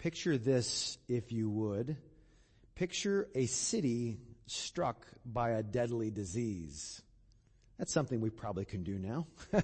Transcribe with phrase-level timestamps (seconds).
[0.00, 1.94] Picture this, if you would.
[2.74, 7.02] Picture a city struck by a deadly disease.
[7.78, 9.26] That's something we probably can do now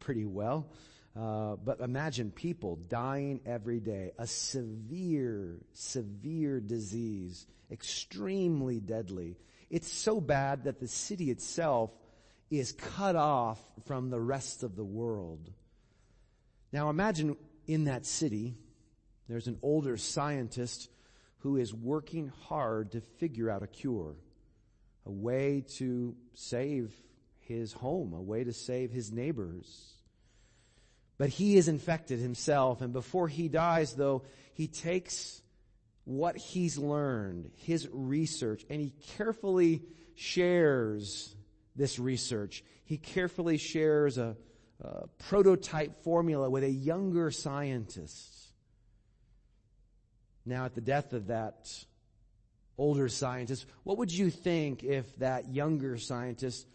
[0.00, 0.70] pretty well.
[1.16, 4.12] Uh, but imagine people dying every day.
[4.16, 9.36] A severe, severe disease, extremely deadly.
[9.70, 11.90] It's so bad that the city itself
[12.48, 15.50] is cut off from the rest of the world.
[16.72, 17.36] Now imagine
[17.66, 18.54] in that city,
[19.28, 20.88] there's an older scientist
[21.38, 24.16] who is working hard to figure out a cure,
[25.06, 26.92] a way to save
[27.40, 29.92] his home, a way to save his neighbors.
[31.18, 34.22] But he is infected himself, and before he dies, though,
[34.54, 35.40] he takes
[36.04, 39.82] what he's learned, his research, and he carefully
[40.14, 41.34] shares
[41.76, 42.62] this research.
[42.84, 44.36] He carefully shares a,
[44.80, 48.33] a prototype formula with a younger scientist.
[50.46, 51.72] Now, at the death of that
[52.76, 56.66] older scientist, what would you think if that younger scientist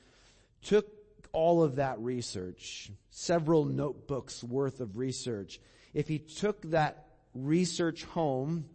[0.64, 0.88] took
[1.32, 5.60] all of that research, several notebooks worth of research,
[5.94, 8.66] if he took that research home,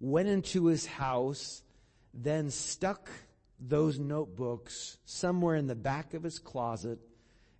[0.00, 1.62] went into his house,
[2.12, 3.08] then stuck
[3.58, 6.98] those notebooks somewhere in the back of his closet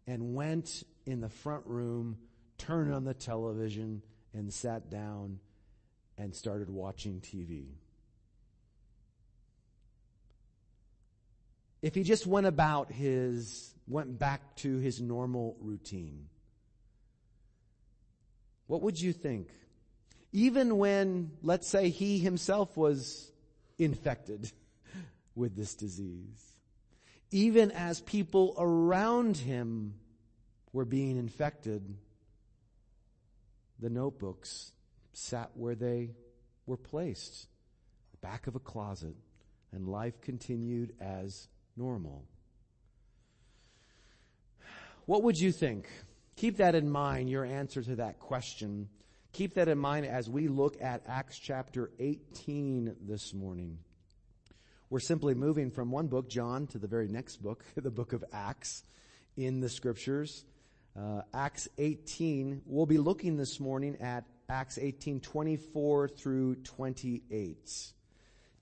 [0.06, 2.18] and went in the front room,
[2.58, 4.02] turned on the television
[4.34, 5.38] and sat down
[6.18, 7.66] and started watching TV.
[11.82, 16.28] If he just went about his, went back to his normal routine,
[18.66, 19.50] what would you think?
[20.32, 23.30] Even when, let's say, he himself was
[23.78, 24.50] infected
[25.34, 26.42] with this disease.
[27.30, 29.94] Even as people around him
[30.72, 31.96] were being infected,
[33.78, 34.72] the notebooks
[35.16, 36.10] sat where they
[36.66, 37.48] were placed,
[38.20, 39.14] back of a closet,
[39.72, 42.24] and life continued as normal.
[45.06, 45.88] What would you think?
[46.36, 48.88] Keep that in mind, your answer to that question.
[49.32, 53.78] Keep that in mind as we look at Acts chapter 18 this morning.
[54.90, 58.22] We're simply moving from one book, John, to the very next book, the book of
[58.34, 58.82] Acts
[59.36, 60.44] in the scriptures.
[60.94, 62.62] Uh, Acts 18.
[62.66, 67.92] We'll be looking this morning at Acts 18, 24 through 28.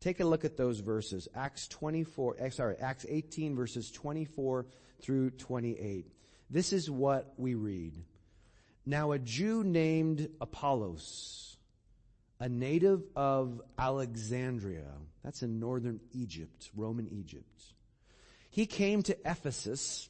[0.01, 1.29] Take a look at those verses.
[1.35, 4.67] Acts 24, eh, sorry, Acts 18 verses 24
[5.01, 6.07] through 28.
[6.51, 7.95] This is what we read.
[8.87, 11.57] Now a Jew named Apollos,
[12.39, 17.65] a native of Alexandria, that's in northern Egypt, Roman Egypt.
[18.51, 20.09] He came to Ephesus.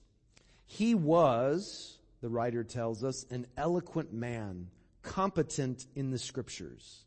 [0.66, 4.70] He was, the writer tells us, an eloquent man
[5.04, 7.04] competent in the scriptures.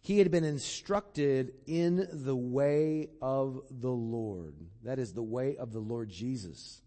[0.00, 4.54] He had been instructed in the way of the Lord.
[4.82, 6.82] That is the way of the Lord Jesus.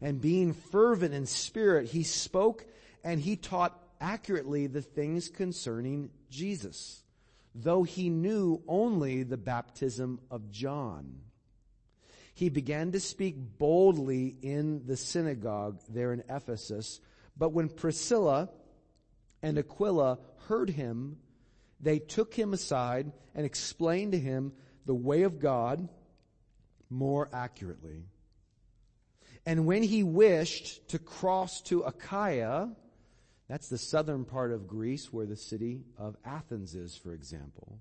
[0.00, 2.66] And being fervent in spirit, he spoke
[3.02, 7.02] and he taught accurately the things concerning Jesus,
[7.54, 11.22] though he knew only the baptism of John.
[12.34, 17.00] He began to speak boldly in the synagogue there in Ephesus,
[17.36, 18.48] but when Priscilla
[19.42, 20.18] and Aquila
[20.48, 21.16] heard him,
[21.80, 24.52] they took him aside and explained to him
[24.86, 25.88] the way of God
[26.88, 28.04] more accurately.
[29.46, 32.70] And when he wished to cross to Achaia,
[33.48, 37.80] that's the southern part of Greece where the city of Athens is, for example.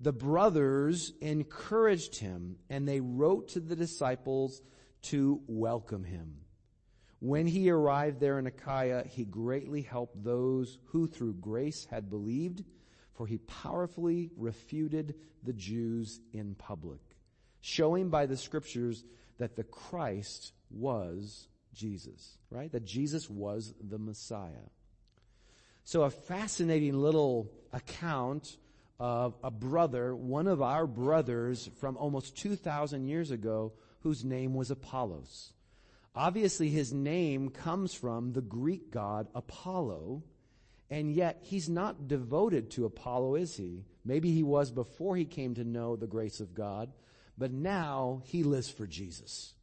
[0.00, 4.60] The brothers encouraged him and they wrote to the disciples
[5.02, 6.36] to welcome him.
[7.22, 12.64] When he arrived there in Achaia, he greatly helped those who through grace had believed,
[13.14, 16.98] for he powerfully refuted the Jews in public,
[17.60, 19.04] showing by the scriptures
[19.38, 22.72] that the Christ was Jesus, right?
[22.72, 24.66] That Jesus was the Messiah.
[25.84, 28.56] So a fascinating little account
[28.98, 34.72] of a brother, one of our brothers from almost 2,000 years ago, whose name was
[34.72, 35.52] Apollos.
[36.14, 40.22] Obviously, his name comes from the Greek god Apollo,
[40.90, 43.84] and yet he's not devoted to Apollo, is he?
[44.04, 46.92] Maybe he was before he came to know the grace of God,
[47.38, 49.54] but now he lives for Jesus,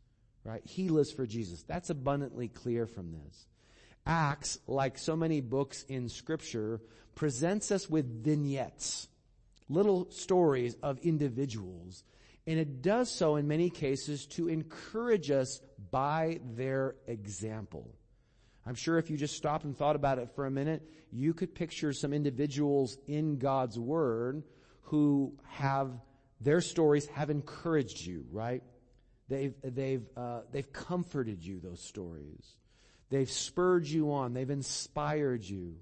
[0.44, 0.62] right?
[0.66, 1.64] He lives for Jesus.
[1.64, 3.46] That's abundantly clear from this.
[4.08, 6.82] Acts, like so many books in scripture,
[7.14, 9.08] presents us with vignettes,
[9.68, 12.04] little stories of individuals
[12.50, 15.62] and it does so in many cases to encourage us
[15.92, 17.96] by their example.
[18.66, 21.56] I'm sure if you just stopped and thought about it for a minute, you could
[21.56, 24.44] picture some individuals in God's Word
[24.84, 25.92] who have,
[26.42, 28.62] their stories have encouraged you, right?
[29.28, 32.44] They've, they've, uh, they've comforted you, those stories.
[33.10, 34.34] They've spurred you on.
[34.34, 35.76] They've inspired you.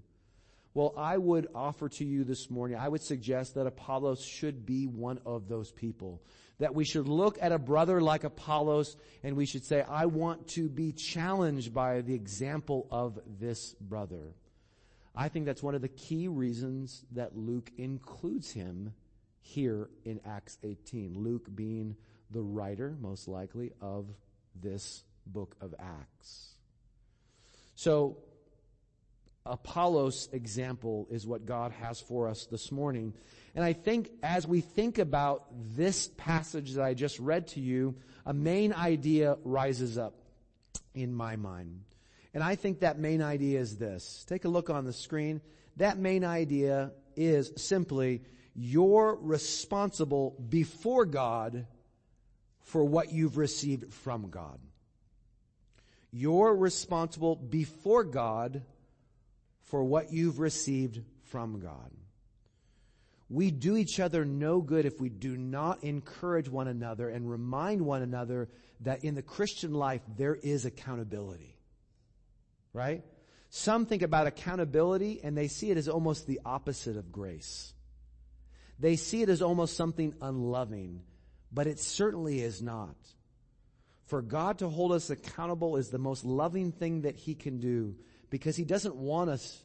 [0.74, 4.86] Well, I would offer to you this morning, I would suggest that Apollos should be
[4.86, 6.22] one of those people.
[6.60, 10.48] That we should look at a brother like Apollos and we should say, I want
[10.50, 14.34] to be challenged by the example of this brother.
[15.16, 18.94] I think that's one of the key reasons that Luke includes him
[19.40, 21.18] here in Acts 18.
[21.18, 21.96] Luke being
[22.32, 24.08] the writer, most likely, of
[24.56, 26.54] this book of Acts.
[27.76, 28.18] So,
[29.50, 33.14] Apollos example is what God has for us this morning.
[33.56, 35.46] And I think as we think about
[35.76, 37.96] this passage that I just read to you,
[38.26, 40.14] a main idea rises up
[40.94, 41.82] in my mind.
[42.34, 44.26] And I think that main idea is this.
[44.28, 45.42] Take a look on the screen.
[45.78, 48.22] That main idea is simply
[48.54, 51.68] you're responsible before God
[52.62, 54.60] for what you've received from God.
[56.12, 58.64] You're responsible before God
[59.68, 61.92] for what you've received from God.
[63.30, 67.82] We do each other no good if we do not encourage one another and remind
[67.82, 68.50] one another
[68.82, 71.58] that in the Christian life there is accountability.
[72.72, 73.04] Right?
[73.50, 77.74] Some think about accountability and they see it as almost the opposite of grace.
[78.80, 81.02] They see it as almost something unloving,
[81.52, 82.96] but it certainly is not.
[84.06, 87.96] For God to hold us accountable is the most loving thing that He can do
[88.30, 89.62] because He doesn't want us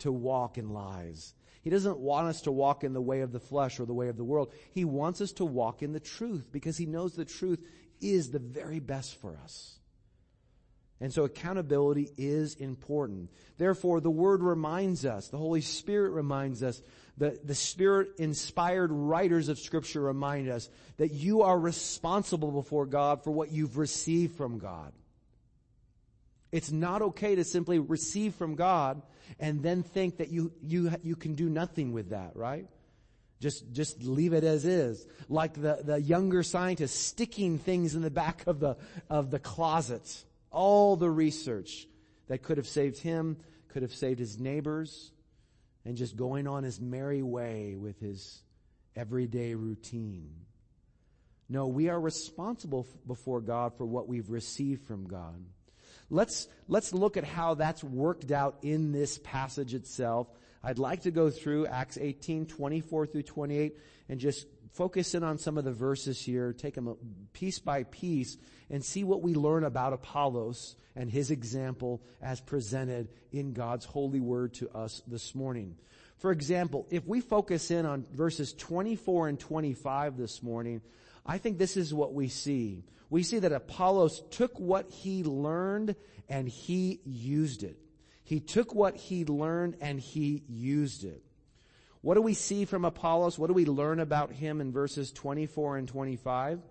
[0.00, 1.34] to walk in lies.
[1.62, 4.08] He doesn't want us to walk in the way of the flesh or the way
[4.08, 4.52] of the world.
[4.72, 7.64] He wants us to walk in the truth because He knows the truth
[8.00, 9.78] is the very best for us.
[11.00, 13.30] And so accountability is important.
[13.58, 16.80] Therefore, the Word reminds us, the Holy Spirit reminds us,
[17.18, 23.22] the, the Spirit inspired writers of Scripture remind us that you are responsible before God
[23.22, 24.92] for what you've received from God.
[26.52, 29.02] It's not okay to simply receive from God
[29.40, 32.66] and then think that you, you, you can do nothing with that, right?
[33.40, 35.04] Just, just leave it as is.
[35.28, 38.76] Like the, the younger scientist sticking things in the back of the,
[39.08, 40.24] of the closet.
[40.50, 41.88] All the research
[42.28, 43.38] that could have saved him,
[43.68, 45.10] could have saved his neighbors,
[45.84, 48.42] and just going on his merry way with his
[48.94, 50.30] everyday routine.
[51.48, 55.42] No, we are responsible before God for what we've received from God.
[56.12, 60.28] Let's, let's look at how that's worked out in this passage itself.
[60.62, 63.78] I'd like to go through Acts 18, 24 through 28
[64.10, 66.94] and just focus in on some of the verses here, take them
[67.32, 68.36] piece by piece
[68.68, 74.20] and see what we learn about Apollos and his example as presented in God's holy
[74.20, 75.76] word to us this morning.
[76.18, 80.82] For example, if we focus in on verses 24 and 25 this morning,
[81.24, 85.96] I think this is what we see we see that Apollos took what he learned
[86.30, 87.76] and he used it.
[88.24, 91.22] He took what he learned and he used it.
[92.00, 93.38] What do we see from Apollos?
[93.38, 96.62] What do we learn about him in verses 24 and 25?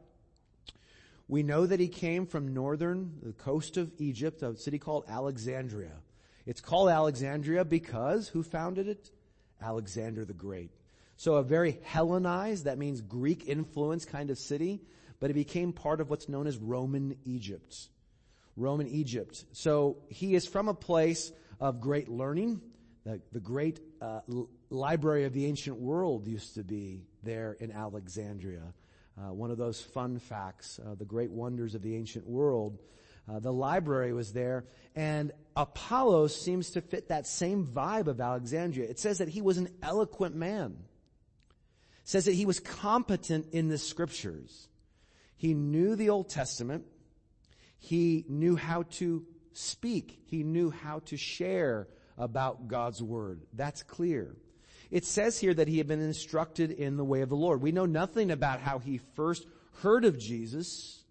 [1.27, 5.94] We know that he came from northern, the coast of Egypt, a city called Alexandria.
[6.47, 9.12] It's called Alexandria because who founded it?
[9.61, 10.71] Alexander the Great.
[11.21, 14.81] So a very Hellenized, that means Greek influence kind of city
[15.21, 17.90] but it became part of what's known as Roman Egypt.
[18.57, 19.45] Roman Egypt.
[19.54, 22.59] So he is from a place of great learning.
[23.06, 24.21] The, the great uh,
[24.69, 28.73] library of the ancient world used to be there in Alexandria.
[29.16, 32.80] Uh, one of those fun facts, uh, the great wonders of the ancient world.
[33.31, 38.90] Uh, the library was there, and Apollos seems to fit that same vibe of Alexandria.
[38.90, 40.78] It says that he was an eloquent man.
[42.03, 44.67] Says that he was competent in the scriptures.
[45.37, 46.85] He knew the Old Testament.
[47.77, 50.19] He knew how to speak.
[50.25, 53.41] He knew how to share about God's Word.
[53.53, 54.35] That's clear.
[54.91, 57.61] It says here that he had been instructed in the way of the Lord.
[57.61, 59.45] We know nothing about how he first
[59.81, 61.03] heard of Jesus,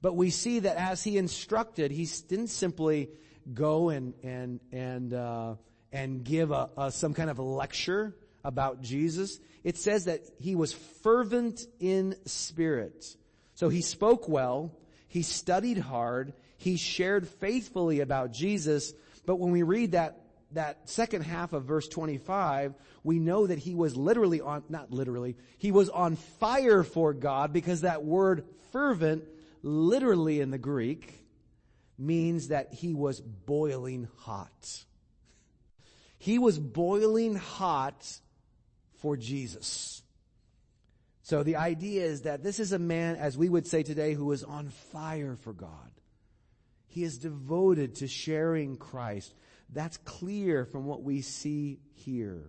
[0.00, 3.10] but we see that as he instructed, he didn't simply
[3.52, 5.54] go and and and uh,
[5.92, 9.40] and give a, a, some kind of a lecture about Jesus.
[9.62, 10.72] It says that he was
[11.02, 13.16] fervent in spirit.
[13.54, 14.72] So he spoke well,
[15.08, 18.92] he studied hard, he shared faithfully about Jesus,
[19.26, 20.20] but when we read that
[20.54, 25.36] that second half of verse 25, we know that he was literally on, not literally,
[25.58, 29.24] he was on fire for God because that word fervent,
[29.62, 31.24] literally in the Greek,
[31.98, 34.84] means that he was boiling hot.
[36.18, 38.20] He was boiling hot
[38.98, 40.02] for Jesus.
[41.22, 44.30] So the idea is that this is a man, as we would say today, who
[44.32, 45.90] is on fire for God.
[46.86, 49.34] He is devoted to sharing Christ.
[49.72, 52.44] That's clear from what we see here.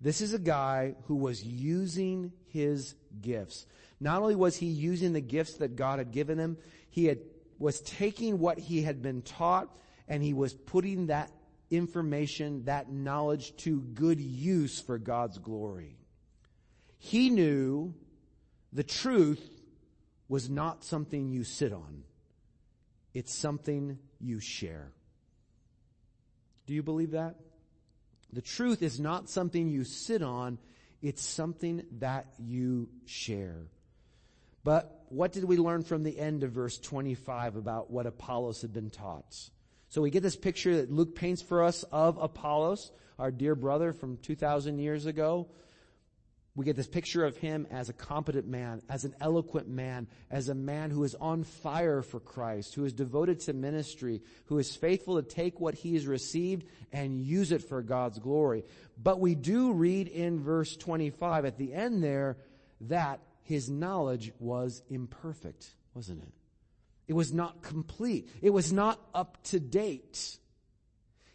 [0.00, 3.66] This is a guy who was using his gifts.
[4.00, 6.56] Not only was he using the gifts that God had given him,
[6.88, 7.18] he had,
[7.58, 9.68] was taking what he had been taught
[10.08, 11.30] and he was putting that
[11.70, 15.96] information, that knowledge to good use for God's glory.
[16.98, 17.94] He knew
[18.72, 19.40] the truth
[20.28, 22.04] was not something you sit on.
[23.14, 24.92] It's something you share.
[26.66, 27.36] Do you believe that?
[28.32, 30.58] The truth is not something you sit on,
[31.02, 33.66] it's something that you share.
[34.62, 38.72] But what did we learn from the end of verse 25 about what Apollos had
[38.72, 39.50] been taught?
[39.90, 43.92] So we get this picture that Luke paints for us of Apollos, our dear brother
[43.92, 45.48] from 2,000 years ago,
[46.54, 50.48] we get this picture of him as a competent man, as an eloquent man, as
[50.48, 54.76] a man who is on fire for Christ, who is devoted to ministry, who is
[54.76, 58.64] faithful to take what he has received and use it for God's glory.
[58.96, 62.36] But we do read in verse 25 at the end there
[62.82, 66.32] that his knowledge was imperfect, wasn't it?
[67.10, 68.30] It was not complete.
[68.40, 70.38] It was not up to date.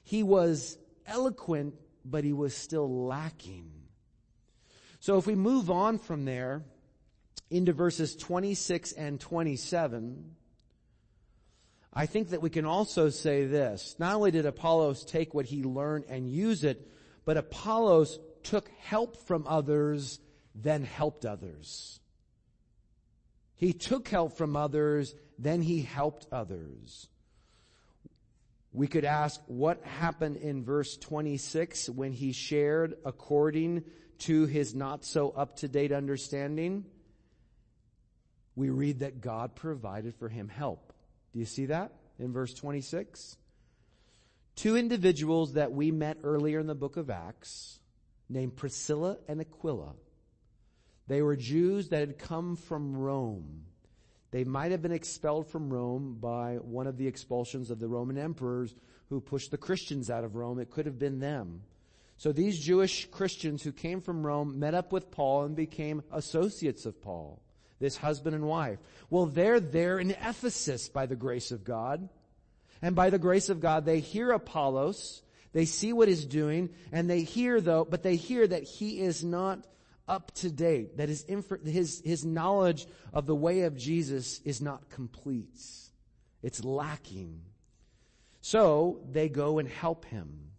[0.06, 3.70] He was eloquent, but he was still lacking.
[5.02, 6.64] So if we move on from there
[7.50, 10.38] into verses 26 and 27,
[11.92, 13.98] I think that we can also say this.
[14.00, 16.90] Not only did Apollos take what he learned and use it,
[17.26, 20.22] but Apollos took help from others,
[20.56, 22.00] then helped others.
[23.56, 27.08] He took help from others, then he helped others.
[28.74, 33.86] We could ask what happened in verse 26 when he shared according
[34.20, 36.86] to his not so up to date understanding,
[38.56, 40.94] we read that God provided for him help.
[41.34, 43.38] Do you see that in verse 26?
[44.56, 47.80] Two individuals that we met earlier in the book of Acts,
[48.30, 49.94] named Priscilla and Aquila.
[51.08, 53.66] They were Jews that had come from Rome.
[54.32, 58.18] They might have been expelled from Rome by one of the expulsions of the Roman
[58.18, 58.76] emperors
[59.10, 60.60] who pushed the Christians out of Rome.
[60.60, 61.62] It could have been them.
[62.18, 66.86] So these Jewish Christians who came from Rome met up with Paul and became associates
[66.86, 67.42] of Paul,
[67.80, 68.80] this husband and wife.
[69.10, 72.10] Well, they're there in Ephesus by the grace of God.
[72.82, 75.22] And by the grace of God, they hear Apollos,
[75.54, 79.24] they see what he's doing, and they hear though, but they hear that he is
[79.24, 79.66] not
[80.08, 81.26] up to date, that his,
[81.66, 85.60] his, his knowledge of the way of Jesus is not complete.
[86.44, 87.42] It's lacking.
[88.42, 90.52] So they go and help him.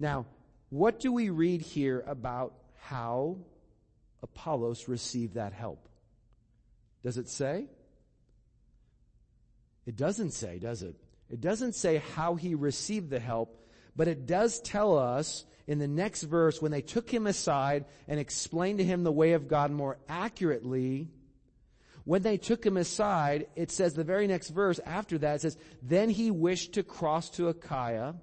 [0.00, 0.26] Now,
[0.70, 3.36] what do we read here about how
[4.22, 5.88] Apollos received that help?
[7.02, 7.66] Does it say?
[9.86, 10.96] It doesn't say, does it?
[11.30, 15.88] It doesn't say how he received the help, but it does tell us in the
[15.88, 19.70] next verse when they took him aside and explained to him the way of God
[19.70, 21.08] more accurately,
[22.04, 25.56] when they took him aside, it says the very next verse after that, it says,
[25.82, 28.14] then he wished to cross to Achaia,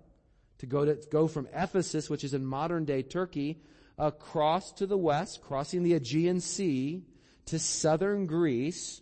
[0.59, 3.59] to go to go from Ephesus, which is in modern day Turkey,
[3.97, 7.03] across to the west, crossing the Aegean Sea
[7.45, 9.01] to southern Greece,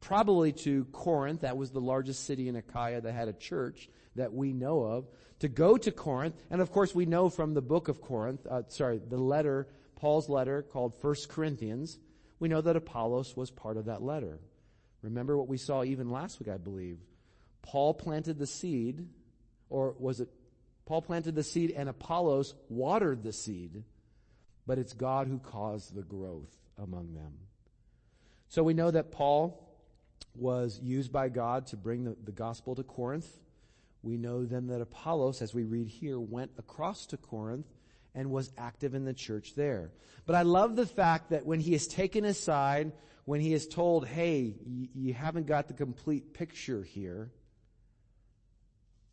[0.00, 1.42] probably to Corinth.
[1.42, 5.08] That was the largest city in Achaia that had a church that we know of.
[5.40, 8.62] To go to Corinth, and of course we know from the book of Corinth, uh,
[8.68, 11.98] sorry, the letter, Paul's letter called First Corinthians,
[12.38, 14.38] we know that Apollos was part of that letter.
[15.02, 16.98] Remember what we saw even last week, I believe.
[17.62, 19.06] Paul planted the seed,
[19.68, 20.28] or was it
[20.86, 23.84] Paul planted the seed and Apollos watered the seed,
[24.66, 27.32] but it's God who caused the growth among them.
[28.48, 29.60] So we know that Paul
[30.34, 33.28] was used by God to bring the, the gospel to Corinth.
[34.04, 37.66] We know then that Apollos, as we read here, went across to Corinth
[38.14, 39.90] and was active in the church there.
[40.26, 42.92] But I love the fact that when he is taken aside,
[43.24, 44.56] when he is told, hey,
[44.94, 47.30] you haven't got the complete picture here,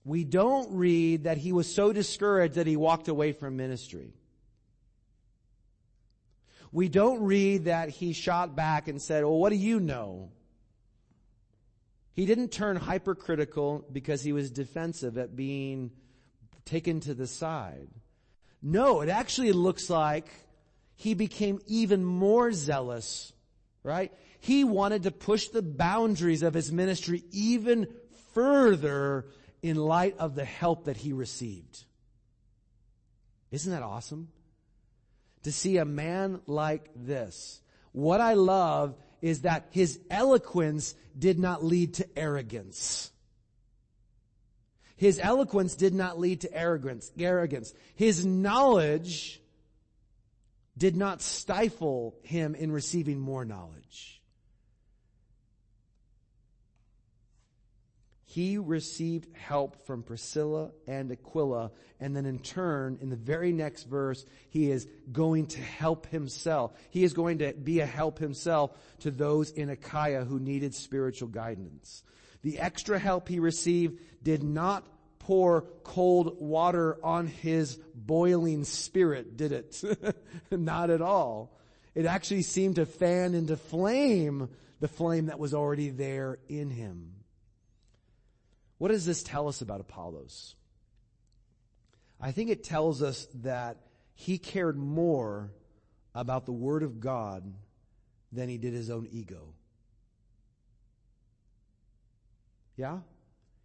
[0.03, 4.13] we don't read that he was so discouraged that he walked away from ministry.
[6.73, 10.31] We don't read that he shot back and said, well, what do you know?
[12.13, 15.91] He didn't turn hypercritical because he was defensive at being
[16.65, 17.87] taken to the side.
[18.61, 20.27] No, it actually looks like
[20.95, 23.33] he became even more zealous,
[23.83, 24.11] right?
[24.39, 27.87] He wanted to push the boundaries of his ministry even
[28.33, 29.25] further
[29.63, 31.85] in light of the help that he received.
[33.51, 34.29] Isn't that awesome?
[35.43, 37.61] To see a man like this.
[37.91, 43.11] What I love is that his eloquence did not lead to arrogance.
[44.95, 47.73] His eloquence did not lead to arrogance, arrogance.
[47.95, 49.41] His knowledge
[50.77, 54.20] did not stifle him in receiving more knowledge.
[58.33, 63.83] He received help from Priscilla and Aquila, and then in turn, in the very next
[63.83, 66.71] verse, he is going to help himself.
[66.91, 71.27] He is going to be a help himself to those in Achaia who needed spiritual
[71.27, 72.03] guidance.
[72.41, 74.87] The extra help he received did not
[75.19, 79.83] pour cold water on his boiling spirit, did it?
[80.51, 81.53] not at all.
[81.95, 84.47] It actually seemed to fan into flame
[84.79, 87.11] the flame that was already there in him.
[88.81, 90.55] What does this tell us about Apollos?
[92.19, 93.77] I think it tells us that
[94.15, 95.51] he cared more
[96.15, 97.43] about the Word of God
[98.31, 99.53] than he did his own ego.
[102.75, 103.01] Yeah?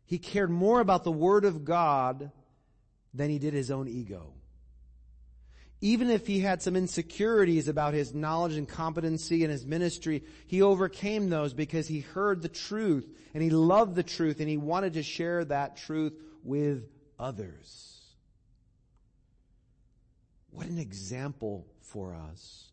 [0.04, 2.30] He cared more about the Word of God
[3.14, 4.34] than he did his own ego.
[5.80, 10.62] Even if he had some insecurities about his knowledge and competency in his ministry, he
[10.62, 14.94] overcame those because he heard the truth and he loved the truth and he wanted
[14.94, 18.00] to share that truth with others.
[20.50, 22.70] What an example for us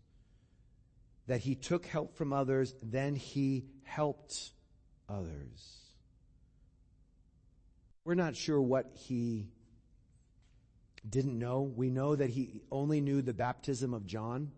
[1.28, 4.52] that he took help from others, then he helped
[5.10, 5.82] others.
[8.06, 9.48] We're not sure what he
[11.08, 11.62] didn't know.
[11.62, 14.52] We know that he only knew the baptism of John.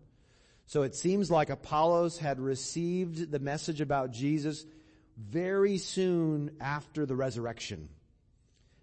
[0.66, 4.64] So it seems like Apollos had received the message about Jesus
[5.16, 7.88] very soon after the resurrection.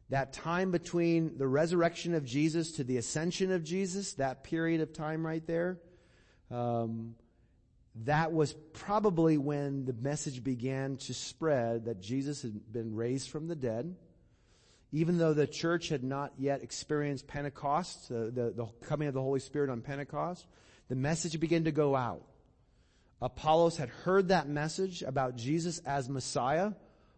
[0.09, 4.93] That time between the resurrection of Jesus to the ascension of Jesus, that period of
[4.93, 5.79] time right there,
[6.51, 7.15] um,
[8.05, 13.47] that was probably when the message began to spread that Jesus had been raised from
[13.47, 13.95] the dead
[14.93, 19.21] even though the church had not yet experienced Pentecost, the, the, the, coming of the
[19.21, 20.45] Holy Spirit on Pentecost,
[20.87, 22.21] the message began to go out.
[23.19, 26.73] Apollos had heard that message about Jesus as Messiah,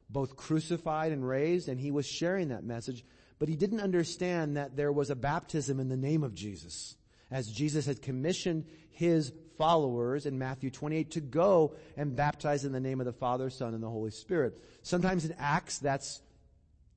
[0.10, 3.04] both crucified and raised, and he was sharing that message,
[3.40, 6.96] but he didn't understand that there was a baptism in the name of Jesus,
[7.30, 12.80] as Jesus had commissioned his followers in Matthew 28 to go and baptize in the
[12.80, 14.58] name of the Father, Son, and the Holy Spirit.
[14.82, 16.22] Sometimes in Acts, that's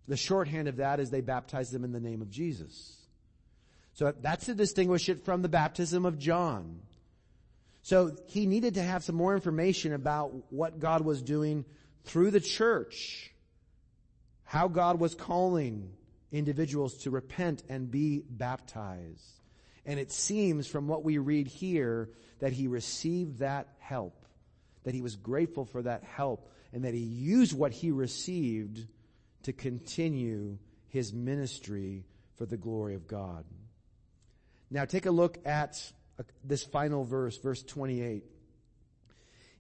[0.09, 2.97] the shorthand of that is they baptize them in the name of Jesus.
[3.92, 6.81] So that's to distinguish it from the baptism of John.
[7.83, 11.64] So he needed to have some more information about what God was doing
[12.05, 13.33] through the church,
[14.44, 15.90] how God was calling
[16.33, 19.40] individuals to repent and be baptized.
[19.85, 24.27] And it seems from what we read here that he received that help,
[24.85, 28.87] that he was grateful for that help, and that he used what he received
[29.42, 32.05] to continue his ministry
[32.37, 33.44] for the glory of God.
[34.70, 35.81] Now take a look at
[36.18, 38.24] uh, this final verse, verse 28.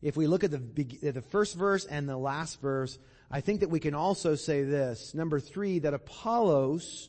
[0.00, 2.98] If we look at the, the first verse and the last verse,
[3.30, 5.14] I think that we can also say this.
[5.14, 7.08] Number three, that Apollos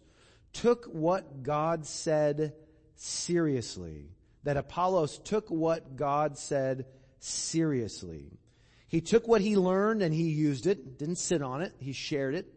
[0.53, 2.53] took what God said
[2.95, 4.09] seriously.
[4.43, 6.85] That Apollos took what God said
[7.19, 8.39] seriously.
[8.87, 12.33] He took what he learned and he used it, didn't sit on it, he shared
[12.33, 12.51] it.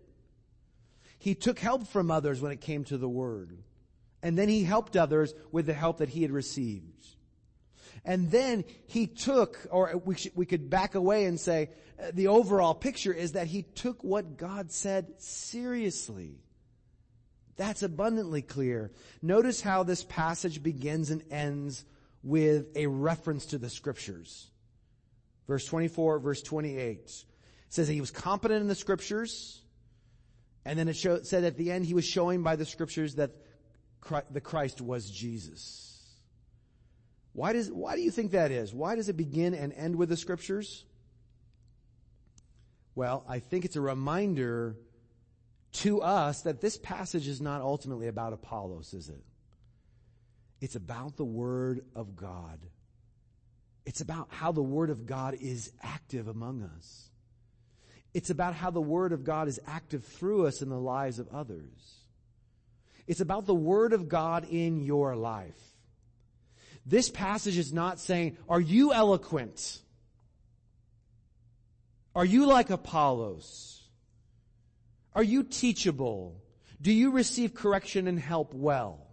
[1.23, 3.57] He took help from others when it came to the word.
[4.25, 7.07] And then he helped others with the help that he had received.
[8.05, 11.71] And then he took, or we, we could back away and say,
[12.03, 16.41] uh, the overall picture is that he took what God said seriously.
[17.55, 18.91] That's abundantly clear.
[19.23, 21.85] Notice how this passage begins and ends
[22.25, 24.51] with a reference to the scriptures.
[25.47, 27.25] Verse 24, verse 28
[27.69, 29.62] says that he was competent in the scriptures.
[30.65, 33.33] And then it said at the end he was showing by the scriptures that
[34.01, 35.89] Christ, the Christ was Jesus.
[37.33, 38.75] Why does, why do you think that is?
[38.75, 40.85] Why does it begin and end with the scriptures?
[42.95, 44.77] Well, I think it's a reminder
[45.73, 49.25] to us that this passage is not ultimately about Apollos, is it?
[50.61, 52.61] It's about the Word of God.
[53.87, 57.09] It's about how the Word of God is active among us.
[58.15, 61.29] It's about how the Word of God is active through us in the lives of
[61.29, 62.01] others.
[63.07, 65.59] It's about the Word of God in your life.
[66.85, 69.81] This passage is not saying, are you eloquent?
[72.15, 73.83] Are you like Apollos?
[75.15, 76.43] Are you teachable?
[76.81, 79.07] Do you receive correction and help well?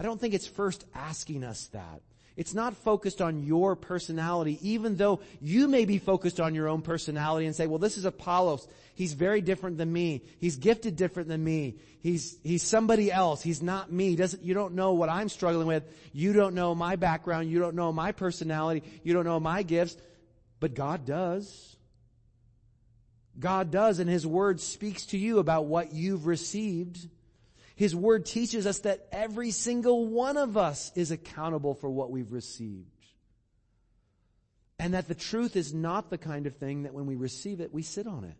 [0.00, 2.02] I don't think it's first asking us that.
[2.36, 6.82] It's not focused on your personality, even though you may be focused on your own
[6.82, 8.66] personality and say, well, this is Apollos.
[8.94, 10.22] He's very different than me.
[10.40, 11.76] He's gifted different than me.
[12.00, 13.40] He's, he's somebody else.
[13.40, 14.16] He's not me.
[14.16, 15.84] Doesn't, you don't know what I'm struggling with.
[16.12, 17.50] You don't know my background.
[17.50, 18.82] You don't know my personality.
[19.04, 19.96] You don't know my gifts.
[20.58, 21.76] But God does.
[23.38, 27.08] God does and His Word speaks to you about what you've received.
[27.76, 32.32] His word teaches us that every single one of us is accountable for what we've
[32.32, 32.88] received.
[34.78, 37.72] And that the truth is not the kind of thing that when we receive it,
[37.72, 38.36] we sit on it.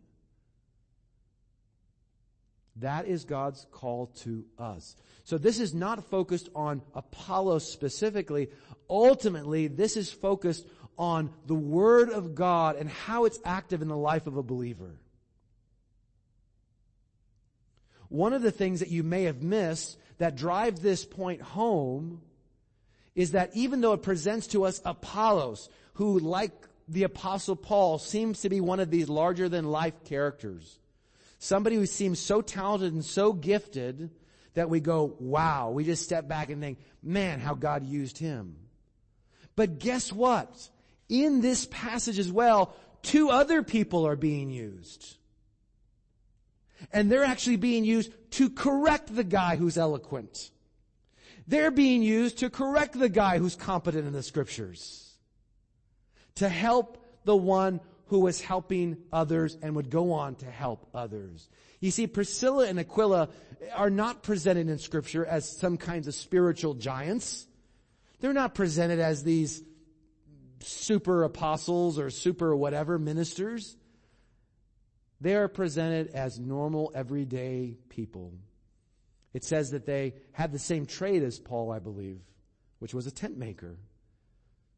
[2.77, 4.97] That is God's call to us.
[5.25, 8.51] So this is not focused on Apollos specifically.
[8.91, 10.67] Ultimately, this is focused
[10.99, 14.99] on the Word of God and how it's active in the life of a believer.
[18.15, 22.23] One of the things that you may have missed that drive this point home
[23.17, 26.53] is that even though it presents to us Apollos, who like
[26.87, 30.79] the apostle Paul seems to be one of these larger than life characters,
[31.41, 34.11] somebody who seems so talented and so gifted
[34.53, 38.55] that we go, wow, we just step back and think, man, how God used him.
[39.57, 40.69] But guess what?
[41.09, 45.17] In this passage as well, two other people are being used.
[46.93, 50.51] And they're actually being used to correct the guy who's eloquent.
[51.47, 55.13] They're being used to correct the guy who's competent in the scriptures.
[56.37, 61.49] To help the one who was helping others and would go on to help others.
[61.81, 63.29] You see, Priscilla and Aquila
[63.75, 67.47] are not presented in scripture as some kinds of spiritual giants.
[68.21, 69.63] They're not presented as these
[70.61, 73.77] super apostles or super whatever ministers.
[75.21, 78.33] They are presented as normal, everyday people.
[79.33, 82.21] It says that they had the same trade as Paul, I believe,
[82.79, 83.77] which was a tent maker.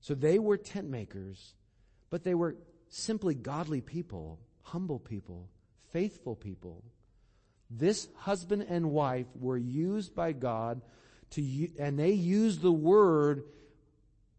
[0.00, 1.54] So they were tent makers,
[2.10, 2.56] but they were
[2.88, 5.48] simply godly people, humble people,
[5.92, 6.84] faithful people.
[7.68, 10.80] This husband and wife were used by God
[11.30, 13.44] to, and they used the word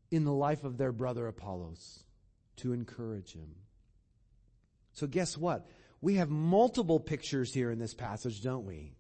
[0.09, 2.03] in the life of their brother Apollos
[2.57, 3.49] to encourage him.
[4.93, 5.67] So guess what?
[6.01, 8.93] We have multiple pictures here in this passage, don't we?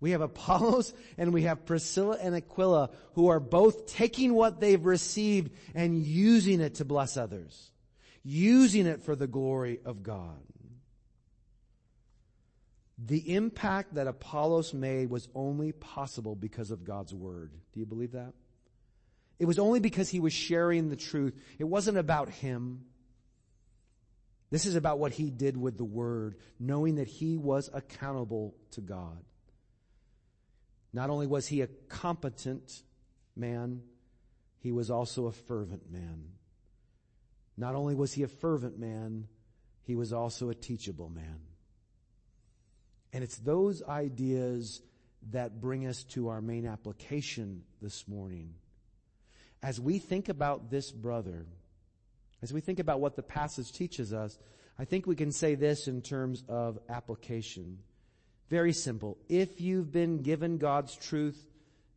[0.00, 4.84] We have Apollos and we have Priscilla and Aquila who are both taking what they've
[4.84, 7.70] received and using it to bless others.
[8.22, 10.40] Using it for the glory of God.
[12.98, 17.52] The impact that Apollos made was only possible because of God's word.
[17.72, 18.32] Do you believe that?
[19.38, 21.34] It was only because he was sharing the truth.
[21.58, 22.84] It wasn't about him.
[24.50, 28.80] This is about what he did with the word, knowing that he was accountable to
[28.80, 29.24] God.
[30.92, 32.82] Not only was he a competent
[33.36, 33.82] man,
[34.58, 36.24] he was also a fervent man.
[37.56, 39.28] Not only was he a fervent man,
[39.82, 41.40] he was also a teachable man.
[43.12, 44.82] And it's those ideas
[45.30, 48.54] that bring us to our main application this morning.
[49.62, 51.46] As we think about this brother,
[52.42, 54.38] as we think about what the passage teaches us,
[54.78, 57.78] I think we can say this in terms of application.
[58.48, 59.18] Very simple.
[59.28, 61.46] If you've been given God's truth,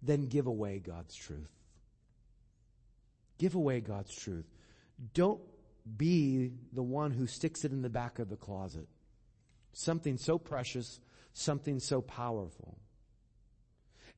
[0.01, 1.49] then give away God's truth.
[3.37, 4.45] Give away God's truth.
[5.13, 5.41] Don't
[5.97, 8.87] be the one who sticks it in the back of the closet.
[9.71, 10.99] Something so precious,
[11.33, 12.77] something so powerful.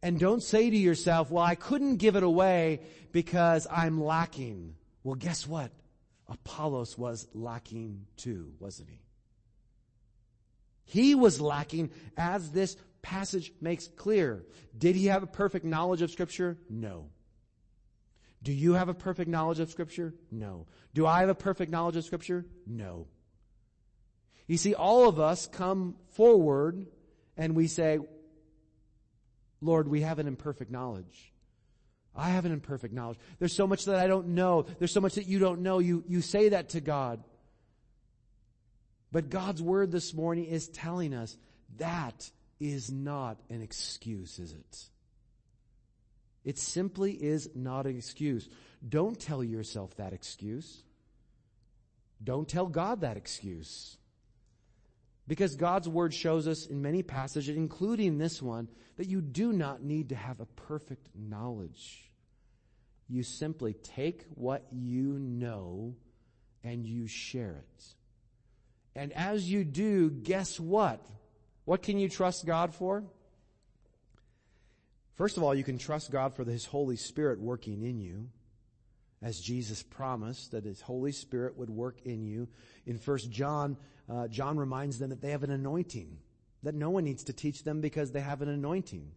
[0.02, 4.76] And don't say to yourself, well, I couldn't give it away because I'm lacking.
[5.04, 5.72] Well, guess what?
[6.28, 9.02] Apollos was lacking too, wasn't he?
[10.86, 14.46] He was lacking as this passage makes clear.
[14.78, 16.58] Did he have a perfect knowledge of scripture?
[16.70, 17.10] No.
[18.42, 20.14] Do you have a perfect knowledge of scripture?
[20.32, 20.68] No.
[20.94, 22.46] Do I have a perfect knowledge of scripture?
[22.68, 23.08] No.
[24.48, 26.86] You see, all of us come forward
[27.36, 28.00] and we say,
[29.62, 31.34] Lord, we have an imperfect knowledge.
[32.16, 33.18] I have an imperfect knowledge.
[33.40, 34.66] There's so much that I don't know.
[34.80, 35.80] There's so much that you don't know.
[35.80, 37.24] You, you say that to God.
[39.12, 41.38] But God's word this morning is telling us
[41.78, 44.86] that is not an excuse, is it?
[46.46, 48.48] It simply is not an excuse.
[48.88, 50.84] Don't tell yourself that excuse.
[52.24, 53.98] Don't tell God that excuse.
[55.28, 59.82] Because God's word shows us in many passages, including this one, that you do not
[59.84, 62.05] need to have a perfect knowledge.
[63.08, 65.96] You simply take what you know
[66.64, 67.84] and you share it.
[68.96, 71.06] And as you do, guess what?
[71.66, 73.04] What can you trust God for?
[75.16, 78.30] First of all, you can trust God for His Holy Spirit working in you,
[79.22, 82.48] as Jesus promised that His Holy Spirit would work in you.
[82.86, 83.78] In First John,
[84.10, 86.18] uh, John reminds them that they have an anointing,
[86.64, 89.12] that no one needs to teach them because they have an anointing.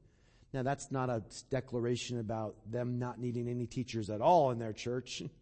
[0.53, 4.73] Now that's not a declaration about them not needing any teachers at all in their
[4.73, 5.23] church.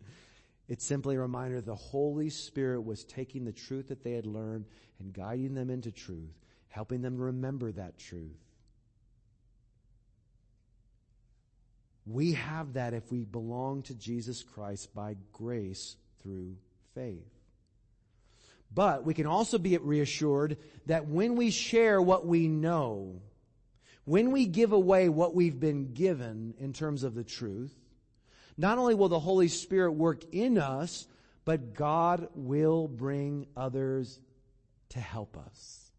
[0.69, 4.65] It's simply a reminder the Holy Spirit was taking the truth that they had learned
[4.99, 6.35] and guiding them into truth,
[6.69, 8.37] helping them remember that truth.
[12.05, 16.57] We have that if we belong to Jesus Christ by grace through
[16.95, 17.31] faith.
[18.73, 23.21] But we can also be reassured that when we share what we know,
[24.07, 27.75] when we give away what we've been given in terms of the truth,
[28.57, 31.07] not only will the Holy Spirit work in us,
[31.45, 34.19] but God will bring others
[34.91, 35.91] to help us.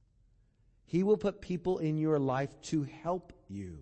[0.85, 3.79] He will put people in your life to help you.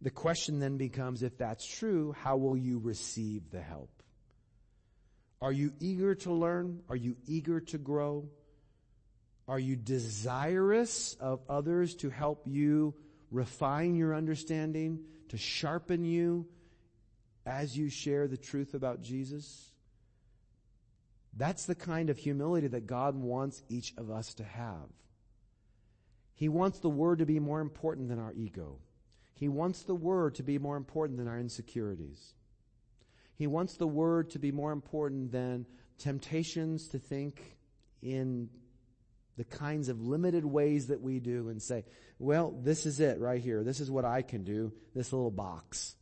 [0.00, 3.90] The question then becomes, if that's true, how will you receive the help?
[5.42, 6.80] Are you eager to learn?
[6.88, 8.30] Are you eager to grow?
[9.46, 12.94] Are you desirous of others to help you
[13.30, 16.46] refine your understanding, to sharpen you
[17.44, 19.70] as you share the truth about Jesus?
[21.36, 24.88] That's the kind of humility that God wants each of us to have.
[26.34, 28.78] He wants the word to be more important than our ego.
[29.34, 32.34] He wants the word to be more important than our insecurities.
[33.36, 35.66] He wants the word to be more important than
[35.98, 37.56] temptations to think
[38.00, 38.48] in
[39.36, 41.84] the kinds of limited ways that we do and say,
[42.18, 43.64] well, this is it right here.
[43.64, 44.72] This is what I can do.
[44.94, 45.96] This little box.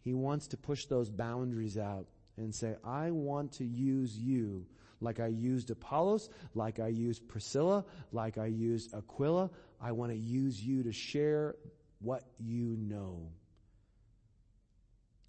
[0.00, 4.66] He wants to push those boundaries out and say, I want to use you
[5.00, 9.50] like I used Apollos, like I used Priscilla, like I used Aquila.
[9.80, 11.56] I want to use you to share
[12.00, 13.28] what you know.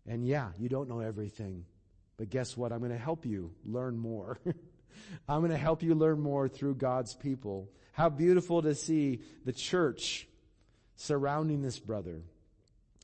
[0.08, 1.66] And yeah, you don't know everything.
[2.18, 2.72] But guess what?
[2.72, 4.40] I'm going to help you learn more.
[5.28, 7.70] I'm going to help you learn more through God's people.
[7.92, 10.28] How beautiful to see the church
[10.96, 12.22] surrounding this brother.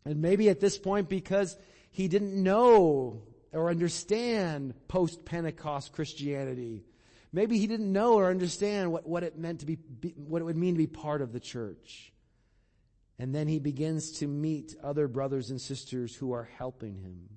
[0.05, 1.57] And maybe at this point, because
[1.91, 6.83] he didn't know or understand post-Pentecost Christianity,
[7.31, 9.77] maybe he didn't know or understand what, what it meant to be,
[10.15, 12.11] what it would mean to be part of the church.
[13.19, 17.29] And then he begins to meet other brothers and sisters who are helping him.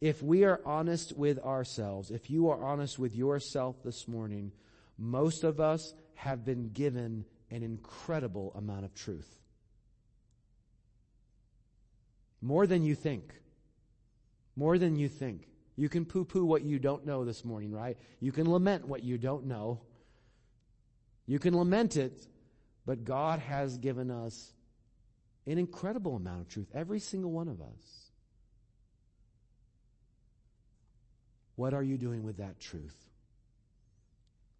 [0.00, 4.52] If we are honest with ourselves, if you are honest with yourself this morning,
[4.98, 9.28] most of us have been given an incredible amount of truth.
[12.40, 13.32] More than you think.
[14.56, 15.48] More than you think.
[15.76, 17.96] You can poo poo what you don't know this morning, right?
[18.20, 19.80] You can lament what you don't know.
[21.26, 22.26] You can lament it,
[22.86, 24.52] but God has given us
[25.46, 28.03] an incredible amount of truth, every single one of us.
[31.56, 32.96] What are you doing with that truth?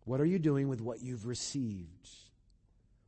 [0.04, 2.08] What are you doing with what you've received?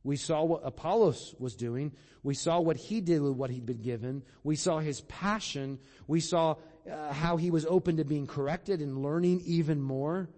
[0.03, 1.91] We saw what Apollos was doing.
[2.23, 4.23] We saw what he did with what he'd been given.
[4.43, 5.79] We saw his passion.
[6.07, 6.55] We saw
[6.89, 10.29] uh, how he was open to being corrected and learning even more.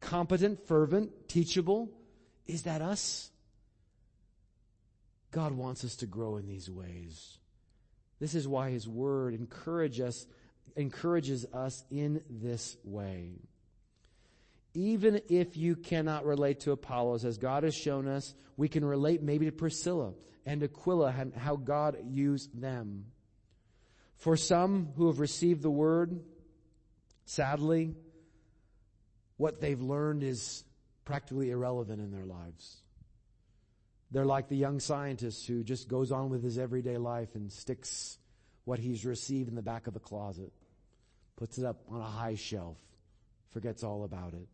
[0.00, 1.90] Competent, fervent, teachable.
[2.46, 3.30] Is that us?
[5.30, 7.38] God wants us to grow in these ways.
[8.18, 10.26] This is why His Word encourages us,
[10.76, 13.32] encourages us in this way.
[14.74, 19.22] Even if you cannot relate to Apollos, as God has shown us, we can relate
[19.22, 20.12] maybe to Priscilla
[20.44, 23.06] and Aquila and how God used them.
[24.16, 26.20] For some who have received the Word,
[27.24, 27.94] sadly,
[29.36, 30.64] what they've learned is
[31.04, 32.82] practically irrelevant in their lives.
[34.10, 38.18] They're like the young scientist who just goes on with his everyday life and sticks
[38.64, 40.52] what he's received in the back of the closet,
[41.38, 42.76] puts it up on a high shelf,
[43.52, 44.48] forgets all about it.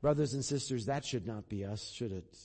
[0.00, 2.38] Brothers and sisters, that should not be us, should it?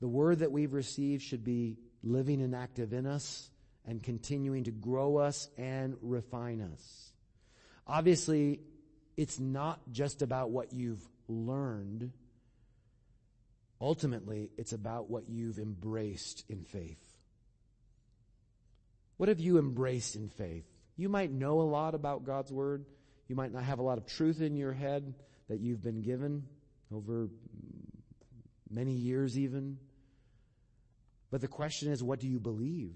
[0.00, 3.50] The word that we've received should be living and active in us
[3.84, 7.12] and continuing to grow us and refine us.
[7.84, 8.60] Obviously,
[9.16, 12.12] it's not just about what you've learned.
[13.80, 17.16] Ultimately, it's about what you've embraced in faith.
[19.16, 20.71] What have you embraced in faith?
[20.96, 22.84] You might know a lot about God's Word.
[23.28, 25.14] You might not have a lot of truth in your head
[25.48, 26.44] that you've been given
[26.94, 27.28] over
[28.70, 29.78] many years even.
[31.30, 32.94] But the question is, what do you believe?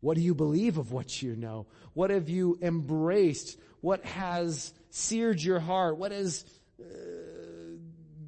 [0.00, 1.66] What do you believe of what you know?
[1.92, 3.58] What have you embraced?
[3.82, 5.98] What has seared your heart?
[5.98, 6.44] What has
[6.80, 6.84] uh,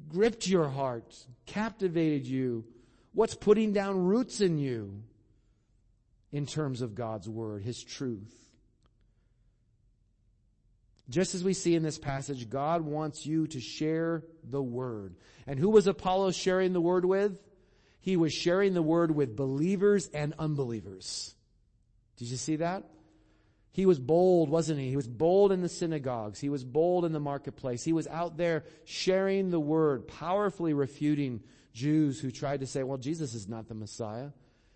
[0.07, 1.15] gripped your heart,
[1.47, 2.65] captivated you?
[3.13, 5.01] What's putting down roots in you
[6.33, 8.35] in terms of God's Word, His truth?
[11.09, 15.15] Just as we see in this passage, God wants you to share the Word.
[15.45, 17.39] And who was Apollos sharing the Word with?
[18.01, 21.35] He was sharing the Word with believers and unbelievers.
[22.17, 22.83] Did you see that?
[23.71, 24.89] He was bold, wasn't he?
[24.89, 26.39] He was bold in the synagogues.
[26.39, 27.83] He was bold in the marketplace.
[27.83, 31.41] He was out there sharing the Word, powerfully refuting
[31.73, 34.29] Jews who tried to say, well, Jesus is not the Messiah.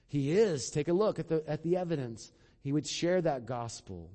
[0.08, 0.70] He is.
[0.70, 2.32] Take a look at the, at the evidence.
[2.62, 4.10] He would share that gospel.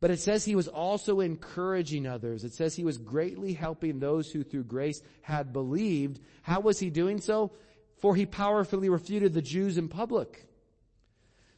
[0.00, 2.42] But it says he was also encouraging others.
[2.42, 6.20] It says he was greatly helping those who through grace had believed.
[6.42, 7.52] How was he doing so?
[7.98, 10.48] For he powerfully refuted the Jews in public.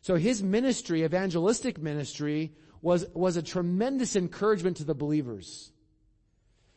[0.03, 5.73] So his ministry, evangelistic ministry, was, was a tremendous encouragement to the believers.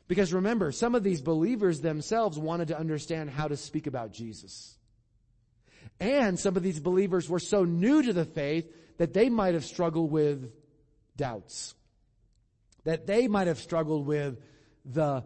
[0.08, 4.77] Because remember, some of these believers themselves wanted to understand how to speak about Jesus.
[6.00, 9.66] And some of these believers were so new to the faith that they might have
[9.66, 10.52] struggled with
[11.16, 11.76] doubts.
[12.84, 14.40] That they might have struggled with
[14.86, 15.24] the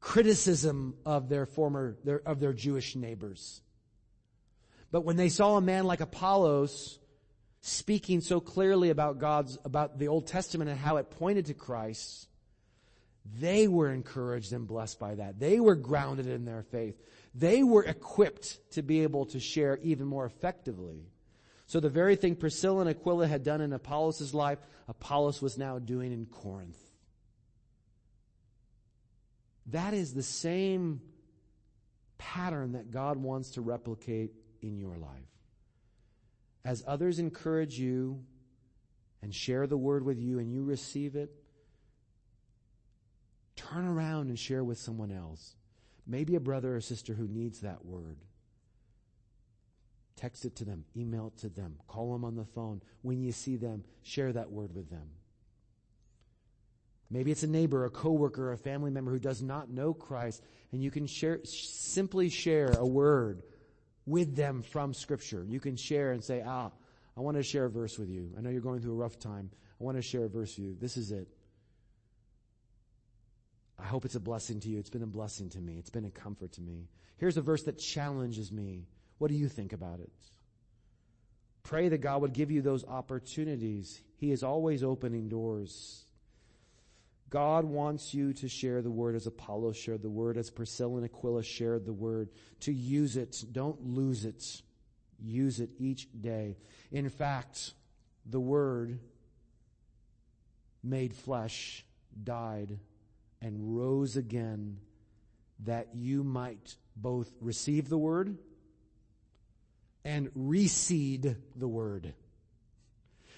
[0.00, 3.60] criticism of their former, their, of their Jewish neighbors.
[4.92, 6.98] But when they saw a man like Apollos
[7.60, 12.28] speaking so clearly about God's, about the Old Testament and how it pointed to Christ,
[13.40, 15.40] they were encouraged and blessed by that.
[15.40, 16.94] They were grounded in their faith.
[17.38, 21.04] They were equipped to be able to share even more effectively.
[21.66, 25.78] So the very thing Priscilla and Aquila had done in Apollos' life, Apollos was now
[25.78, 26.78] doing in Corinth.
[29.66, 31.02] That is the same
[32.16, 35.10] pattern that God wants to replicate in your life.
[36.64, 38.24] As others encourage you
[39.20, 41.30] and share the word with you and you receive it,
[43.56, 45.55] turn around and share with someone else.
[46.06, 48.18] Maybe a brother or sister who needs that word.
[50.16, 52.80] Text it to them, email it to them, call them on the phone.
[53.02, 55.10] When you see them, share that word with them.
[57.10, 60.42] Maybe it's a neighbor, a coworker, a family member who does not know Christ,
[60.72, 63.42] and you can share, simply share a word
[64.06, 65.44] with them from scripture.
[65.46, 66.70] You can share and say, ah,
[67.16, 68.32] I want to share a verse with you.
[68.36, 69.50] I know you're going through a rough time.
[69.80, 70.76] I want to share a verse with you.
[70.80, 71.28] This is it.
[73.78, 74.78] I hope it's a blessing to you.
[74.78, 75.76] It's been a blessing to me.
[75.78, 76.88] It's been a comfort to me.
[77.18, 78.86] Here's a verse that challenges me.
[79.18, 80.12] What do you think about it?
[81.62, 84.00] Pray that God would give you those opportunities.
[84.18, 86.04] He is always opening doors.
[87.28, 91.04] God wants you to share the word as Apollos shared the word, as Priscilla and
[91.04, 93.44] Aquila shared the word, to use it.
[93.50, 94.62] Don't lose it.
[95.18, 96.56] Use it each day.
[96.92, 97.72] In fact,
[98.24, 99.00] the word
[100.84, 101.84] made flesh,
[102.22, 102.78] died,
[103.40, 104.78] and rose again
[105.64, 108.36] that you might both receive the word
[110.04, 112.14] and reseed the word.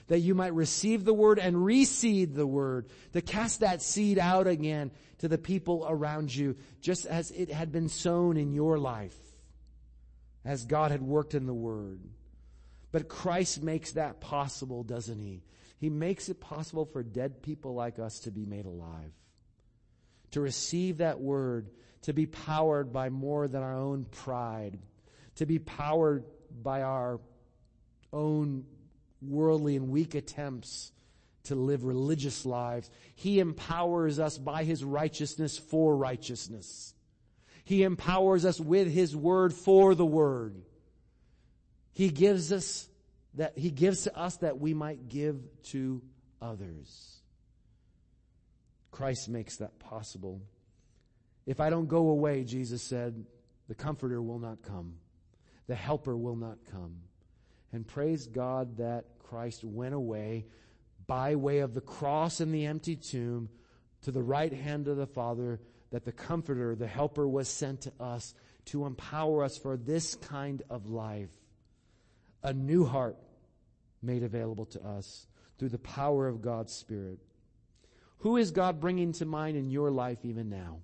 [0.09, 2.87] That you might receive the word and reseed the word.
[3.13, 7.73] To cast that seed out again to the people around you, just as it had
[7.73, 9.17] been sown in your life.
[10.45, 12.01] As God had worked in the word.
[12.91, 15.43] But Christ makes that possible, doesn't he?
[15.79, 19.13] He makes it possible for dead people like us to be made alive.
[20.33, 21.71] To receive that word,
[22.03, 24.79] to be powered by more than our own pride,
[25.37, 26.25] to be powered
[26.63, 27.21] by our
[28.13, 28.65] own
[29.23, 30.93] worldly and weak attempts
[31.45, 32.91] to live religious lives.
[33.15, 36.95] He empowers us by His righteousness for righteousness.
[37.65, 40.57] He empowers us with His word for the word.
[41.93, 42.89] He gives us
[43.35, 46.03] that, He gives to us that we might give to
[46.41, 47.18] others.
[48.99, 50.43] Christ makes that possible.
[51.47, 53.25] If I don't go away, Jesus said,
[53.69, 54.95] the comforter will not come
[55.69, 56.97] the helper will not come.
[57.73, 60.47] And praise God that Christ went away
[61.07, 63.51] by way of the cross and the empty tomb
[64.03, 65.61] to the right hand of the Father,
[65.91, 68.35] that the comforter, the helper was sent to us
[68.67, 71.31] to empower us for this kind of life.
[72.43, 73.17] A new heart
[74.03, 75.27] made available to us
[75.59, 77.19] through the power of God's Spirit.
[78.19, 80.79] Who is God bringing to mind in your life even now?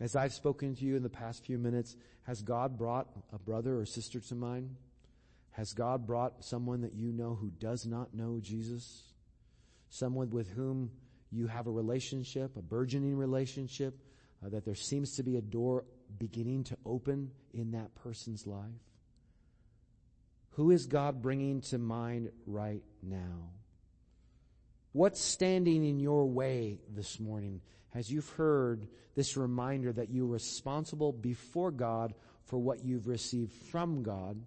[0.00, 3.78] As I've spoken to you in the past few minutes, has God brought a brother
[3.78, 4.76] or sister to mind?
[5.50, 9.02] Has God brought someone that you know who does not know Jesus?
[9.90, 10.90] Someone with whom
[11.30, 13.98] you have a relationship, a burgeoning relationship,
[14.44, 15.84] uh, that there seems to be a door
[16.18, 18.62] beginning to open in that person's life?
[20.50, 23.50] Who is God bringing to mind right now?
[24.92, 27.60] What's standing in your way this morning
[27.94, 32.14] as you've heard this reminder that you're responsible before God
[32.44, 34.40] for what you've received from God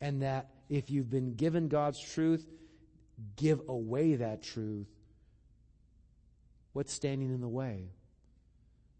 [0.00, 2.46] and that if you've been given God's truth,
[3.36, 4.88] give away that truth.
[6.72, 7.90] What's standing in the way?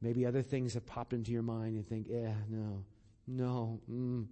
[0.03, 2.85] Maybe other things have popped into your mind and think, eh, no,
[3.27, 4.27] no, mm,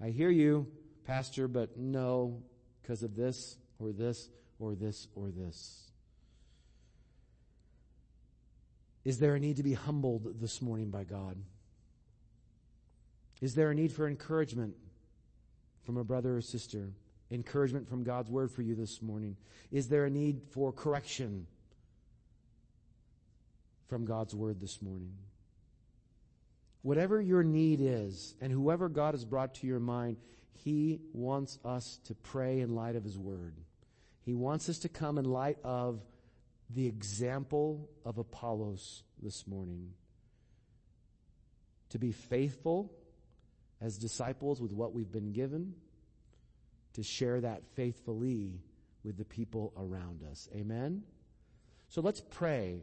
[0.00, 0.66] I hear you,
[1.04, 2.42] Pastor, but no,
[2.80, 4.28] because of this or this
[4.60, 5.90] or this or this.
[9.04, 11.36] Is there a need to be humbled this morning by God?
[13.40, 14.74] Is there a need for encouragement
[15.84, 16.90] from a brother or sister?
[17.30, 19.36] Encouragement from God's word for you this morning?
[19.72, 21.46] Is there a need for correction
[23.88, 25.14] from God's word this morning?
[26.82, 30.16] Whatever your need is, and whoever God has brought to your mind,
[30.52, 33.54] He wants us to pray in light of His word.
[34.24, 36.00] He wants us to come in light of
[36.68, 39.92] the example of Apollos this morning.
[41.90, 42.92] To be faithful
[43.80, 45.74] as disciples with what we've been given,
[46.94, 48.60] to share that faithfully
[49.04, 50.48] with the people around us.
[50.54, 51.02] Amen?
[51.88, 52.82] So let's pray